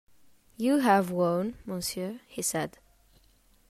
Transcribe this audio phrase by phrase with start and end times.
[0.57, 2.79] "You have won, monsieur," he said.